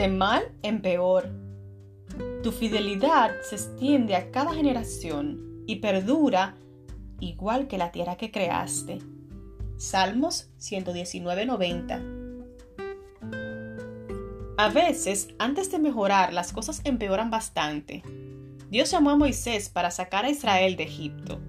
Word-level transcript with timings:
De 0.00 0.08
mal 0.08 0.50
en 0.62 0.80
peor. 0.80 1.28
Tu 2.42 2.52
fidelidad 2.52 3.32
se 3.42 3.56
extiende 3.56 4.16
a 4.16 4.30
cada 4.30 4.54
generación 4.54 5.62
y 5.66 5.76
perdura 5.76 6.56
igual 7.18 7.68
que 7.68 7.76
la 7.76 7.92
tierra 7.92 8.16
que 8.16 8.30
creaste. 8.30 9.00
Salmos 9.76 10.48
119.90 10.58 12.16
a 14.56 14.68
veces, 14.70 15.28
antes 15.38 15.70
de 15.70 15.78
mejorar, 15.78 16.32
las 16.32 16.54
cosas 16.54 16.80
empeoran 16.84 17.30
bastante. 17.30 18.02
Dios 18.70 18.90
llamó 18.90 19.10
a 19.10 19.16
Moisés 19.16 19.68
para 19.68 19.90
sacar 19.90 20.24
a 20.24 20.30
Israel 20.30 20.76
de 20.76 20.84
Egipto. 20.84 21.40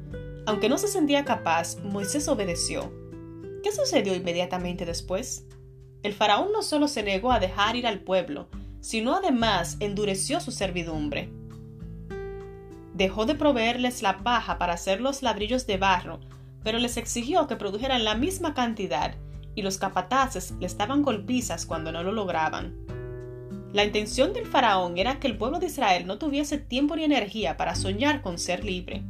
Aunque 0.45 0.67
no 0.67 0.77
se 0.77 0.89
sentía 0.89 1.23
capaz, 1.23 1.77
Moisés 1.83 2.27
obedeció. 2.27 2.91
¿Qué 3.63 3.71
sucedió 3.71 4.13
inmediatamente 4.13 4.85
después? 4.85 5.45
El 6.03 6.13
faraón 6.13 6.51
no 6.51 6.63
solo 6.63 6.87
se 6.87 7.03
negó 7.03 7.31
a 7.31 7.39
dejar 7.39 7.75
ir 7.75 7.85
al 7.85 7.99
pueblo, 7.99 8.49
sino 8.79 9.15
además 9.15 9.77
endureció 9.79 10.39
su 10.39 10.51
servidumbre. 10.51 11.31
Dejó 12.93 13.25
de 13.25 13.35
proveerles 13.35 14.01
la 14.01 14.17
paja 14.17 14.57
para 14.57 14.73
hacer 14.73 14.99
los 14.99 15.21
ladrillos 15.21 15.67
de 15.67 15.77
barro, 15.77 16.19
pero 16.63 16.79
les 16.79 16.97
exigió 16.97 17.47
que 17.47 17.55
produjeran 17.55 18.03
la 18.03 18.15
misma 18.15 18.53
cantidad, 18.53 19.15
y 19.53 19.61
los 19.61 19.77
capataces 19.77 20.53
les 20.59 20.77
daban 20.77 21.03
golpizas 21.03 21.65
cuando 21.65 21.91
no 21.91 22.03
lo 22.03 22.11
lograban. 22.11 22.75
La 23.73 23.85
intención 23.85 24.33
del 24.33 24.45
faraón 24.45 24.97
era 24.97 25.19
que 25.19 25.27
el 25.27 25.37
pueblo 25.37 25.59
de 25.59 25.67
Israel 25.67 26.05
no 26.05 26.17
tuviese 26.17 26.57
tiempo 26.57 26.95
ni 26.95 27.03
energía 27.03 27.57
para 27.57 27.75
soñar 27.75 28.21
con 28.21 28.37
ser 28.37 28.65
libre. 28.65 29.03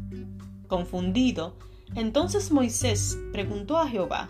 Confundido, 0.67 1.57
entonces 1.95 2.51
Moisés 2.51 3.17
preguntó 3.31 3.77
a 3.77 3.87
Jehová, 3.87 4.29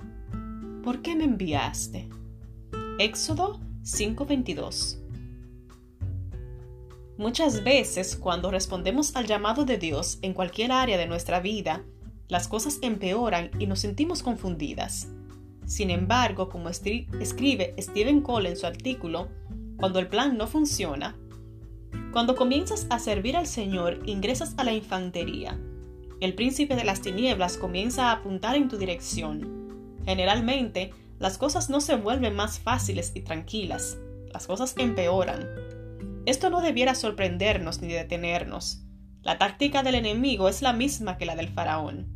¿por 0.84 1.02
qué 1.02 1.16
me 1.16 1.26
enviaste? 1.26 2.08
Éxodo 3.00 3.60
5:22 3.84 5.00
Muchas 7.18 7.64
veces 7.64 8.16
cuando 8.16 8.52
respondemos 8.52 9.16
al 9.16 9.26
llamado 9.26 9.66
de 9.66 9.78
Dios 9.78 10.20
en 10.22 10.34
cualquier 10.34 10.72
área 10.72 10.98
de 10.98 11.08
nuestra 11.08 11.40
vida, 11.40 11.84
las 12.28 12.48
cosas 12.48 12.80
empeoran 12.82 13.50
y 13.60 13.66
nos 13.66 13.80
sentimos 13.80 14.22
confundidas. 14.24 15.08
Sin 15.66 15.90
embargo, 15.90 16.50
como 16.50 16.70
escribe 16.70 17.74
Stephen 17.80 18.22
Cole 18.22 18.50
en 18.50 18.58
su 18.58 18.68
artículo, 18.68 19.30
cuando 19.78 20.00
el 20.00 20.08
plan 20.08 20.38
no 20.38 20.48
funciona, 20.48 21.16
cuando 22.12 22.36
comienzas 22.36 22.88
a 22.90 23.00
servir 23.00 23.38
al 23.38 23.48
Señor, 23.48 24.00
ingresas 24.06 24.54
a 24.58 24.64
la 24.64 24.74
infantería. 24.74 25.58
El 26.20 26.36
príncipe 26.36 26.76
de 26.76 26.84
las 26.84 27.02
tinieblas 27.02 27.58
comienza 27.58 28.10
a 28.10 28.12
apuntar 28.12 28.56
en 28.56 28.68
tu 28.68 28.78
dirección. 28.78 29.98
Generalmente, 30.06 30.92
las 31.22 31.38
cosas 31.38 31.70
no 31.70 31.82
se 31.82 31.96
vuelven 31.96 32.36
más 32.36 32.58
fáciles 32.58 33.12
y 33.14 33.22
tranquilas, 33.22 34.00
las 34.34 34.48
cosas 34.48 34.74
empeoran. 34.78 35.48
Esto 36.26 36.50
no 36.50 36.62
debiera 36.62 36.96
sorprendernos 36.96 37.80
ni 37.80 37.94
detenernos. 37.94 38.82
La 39.22 39.38
táctica 39.38 39.84
del 39.84 39.94
enemigo 39.94 40.50
es 40.50 40.64
la 40.64 40.74
misma 40.74 41.18
que 41.18 41.28
la 41.28 41.36
del 41.36 41.50
faraón. 41.50 42.08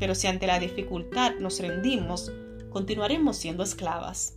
Pero 0.00 0.16
si 0.16 0.26
ante 0.26 0.48
la 0.48 0.58
dificultad 0.58 1.34
nos 1.38 1.60
rendimos, 1.60 2.32
continuaremos 2.70 3.36
siendo 3.36 3.62
esclavas. 3.62 4.34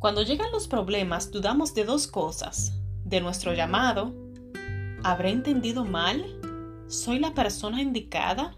Cuando 0.00 0.22
llegan 0.22 0.50
los 0.50 0.66
problemas, 0.66 1.30
dudamos 1.30 1.72
de 1.72 1.84
dos 1.84 2.08
cosas. 2.08 2.80
De 3.04 3.20
nuestro 3.20 3.54
llamado. 3.54 4.12
¿Habré 5.04 5.30
entendido 5.30 5.84
mal? 5.84 6.40
¿Soy 6.88 7.20
la 7.20 7.32
persona 7.32 7.80
indicada? 7.80 8.56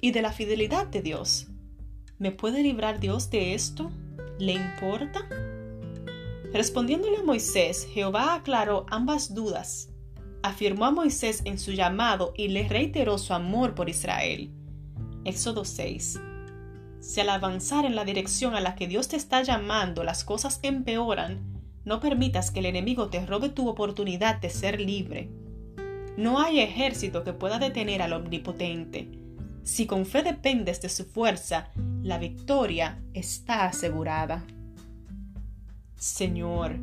Y 0.00 0.10
de 0.10 0.22
la 0.22 0.32
fidelidad 0.32 0.88
de 0.88 1.02
Dios. 1.02 1.46
¿Me 2.18 2.32
puede 2.32 2.62
librar 2.62 2.98
Dios 2.98 3.28
de 3.28 3.52
esto? 3.52 3.90
¿Le 4.38 4.52
importa? 4.52 5.28
Respondiéndole 6.50 7.18
a 7.18 7.22
Moisés, 7.22 7.86
Jehová 7.92 8.34
aclaró 8.34 8.86
ambas 8.88 9.34
dudas. 9.34 9.90
Afirmó 10.42 10.86
a 10.86 10.90
Moisés 10.90 11.42
en 11.44 11.58
su 11.58 11.72
llamado 11.72 12.32
y 12.34 12.48
le 12.48 12.66
reiteró 12.68 13.18
su 13.18 13.34
amor 13.34 13.74
por 13.74 13.90
Israel. 13.90 14.50
Éxodo 15.26 15.66
6. 15.66 16.18
Si 17.00 17.20
al 17.20 17.28
avanzar 17.28 17.84
en 17.84 17.94
la 17.94 18.06
dirección 18.06 18.54
a 18.54 18.62
la 18.62 18.76
que 18.76 18.88
Dios 18.88 19.08
te 19.08 19.16
está 19.16 19.42
llamando 19.42 20.02
las 20.02 20.24
cosas 20.24 20.58
empeoran, 20.62 21.40
no 21.84 22.00
permitas 22.00 22.50
que 22.50 22.60
el 22.60 22.66
enemigo 22.66 23.10
te 23.10 23.26
robe 23.26 23.50
tu 23.50 23.68
oportunidad 23.68 24.40
de 24.40 24.48
ser 24.48 24.80
libre. 24.80 25.28
No 26.16 26.40
hay 26.40 26.60
ejército 26.60 27.24
que 27.24 27.34
pueda 27.34 27.58
detener 27.58 28.00
al 28.00 28.14
omnipotente. 28.14 29.25
Si 29.66 29.86
con 29.86 30.06
fe 30.06 30.22
dependes 30.22 30.80
de 30.80 30.88
su 30.88 31.04
fuerza, 31.04 31.68
la 32.02 32.16
victoria 32.16 33.02
está 33.12 33.66
asegurada. 33.66 34.46
Señor, 35.96 36.78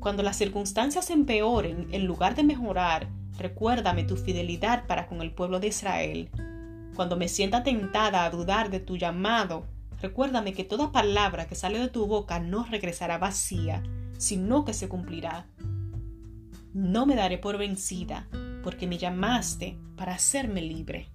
cuando 0.00 0.22
las 0.22 0.38
circunstancias 0.38 1.10
empeoren 1.10 1.88
en 1.92 2.06
lugar 2.06 2.34
de 2.34 2.44
mejorar, 2.44 3.08
recuérdame 3.36 4.04
tu 4.04 4.16
fidelidad 4.16 4.86
para 4.86 5.06
con 5.06 5.20
el 5.20 5.32
pueblo 5.32 5.60
de 5.60 5.66
Israel 5.66 6.30
cuando 6.94 7.16
me 7.16 7.28
sienta 7.28 7.62
tentada 7.62 8.24
a 8.24 8.30
dudar 8.30 8.70
de 8.70 8.80
tu 8.80 8.96
llamado, 8.96 9.66
recuérdame 10.00 10.52
que 10.52 10.64
toda 10.64 10.92
palabra 10.92 11.46
que 11.46 11.54
sale 11.54 11.78
de 11.78 11.88
tu 11.88 12.06
boca 12.06 12.38
no 12.38 12.64
regresará 12.64 13.18
vacía, 13.18 13.82
sino 14.18 14.64
que 14.64 14.74
se 14.74 14.88
cumplirá. 14.88 15.46
No 16.74 17.06
me 17.06 17.16
daré 17.16 17.38
por 17.38 17.56
vencida, 17.56 18.28
porque 18.62 18.86
me 18.86 18.98
llamaste 18.98 19.78
para 19.96 20.14
hacerme 20.14 20.60
libre. 20.60 21.08